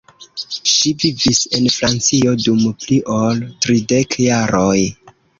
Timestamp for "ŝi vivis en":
0.69-1.67